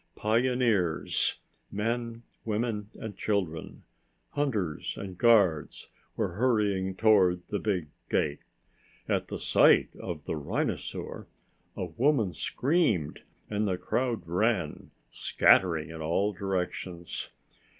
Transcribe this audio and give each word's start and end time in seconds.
Pioneers 0.15 1.37
men, 1.71 2.23
women 2.43 2.89
and 2.95 3.15
children, 3.15 3.83
hunters 4.31 4.97
and 4.97 5.15
guards 5.15 5.89
were 6.15 6.29
hurrying 6.29 6.95
toward 6.95 7.45
the 7.49 7.59
big 7.59 7.87
gate. 8.09 8.39
At 9.07 9.27
the 9.27 9.37
sight 9.37 9.89
of 9.99 10.25
the 10.25 10.35
rhinosaur, 10.37 11.27
a 11.75 11.85
woman 11.85 12.33
screamed 12.33 13.21
and 13.47 13.67
the 13.67 13.77
crowd 13.77 14.23
ran, 14.25 14.89
scattering 15.11 15.91
in 15.91 16.01
all 16.01 16.33
directions. 16.33 17.29